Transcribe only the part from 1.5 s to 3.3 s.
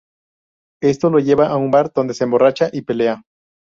un bar donde se emborracha y pelea.